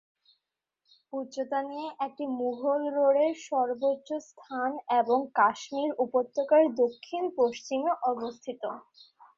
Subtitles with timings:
[1.13, 4.69] উচ্চতা নিয়ে এটি মুঘল রোডের সর্বোচ্চ স্থান
[4.99, 8.63] এবং কাশ্মীর উপত্যকার দক্ষিণ পশ্চিমে অবস্থিত।